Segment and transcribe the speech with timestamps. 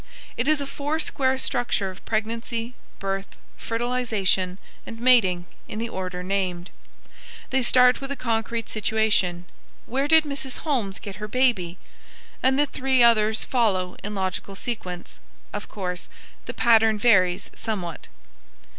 [0.35, 6.71] It is a foursquare structure of pregnancy, birth, fertilization, and mating, in the order named.
[7.51, 9.45] They start with a concrete situation
[9.85, 10.61] "Where did Mrs.
[10.65, 11.77] Holmes get her baby?"
[12.41, 15.19] and the three others follow in logical sequence.
[15.53, 16.09] Of course,
[16.47, 18.07] the pattern varies somewhat.